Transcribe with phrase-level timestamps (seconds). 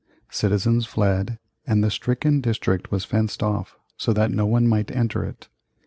[0.31, 5.23] Citizens fled, and the stricken district was fenced off so that no one might enter
[5.23, 5.47] it.